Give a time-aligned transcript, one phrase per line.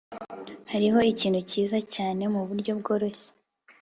[0.71, 3.29] Hariho ikintu cyiza cyane muburyo bworoshye